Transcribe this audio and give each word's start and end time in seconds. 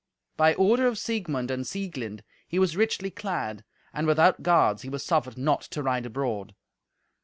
By 0.35 0.55
order 0.55 0.87
of 0.87 0.97
Siegmund 0.97 1.51
and 1.51 1.63
Sieglind 1.63 2.23
he 2.47 2.57
was 2.57 2.75
richly 2.75 3.11
clad, 3.11 3.63
and 3.93 4.07
without 4.07 4.41
guards 4.41 4.81
he 4.81 4.89
was 4.89 5.05
suffered 5.05 5.37
not 5.37 5.61
to 5.61 5.83
ride 5.83 6.07
abroad. 6.07 6.55